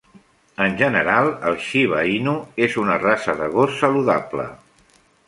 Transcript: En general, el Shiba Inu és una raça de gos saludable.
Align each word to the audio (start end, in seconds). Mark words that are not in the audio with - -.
En 0.67 0.77
general, 0.77 1.27
el 1.49 1.59
Shiba 1.65 1.99
Inu 2.13 2.33
és 2.69 2.79
una 2.85 2.97
raça 3.05 3.37
de 3.43 3.51
gos 3.59 3.77
saludable. 3.83 4.49